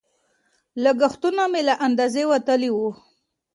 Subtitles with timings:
[0.83, 2.89] لګښتونه مې له اندازې وتلي وو.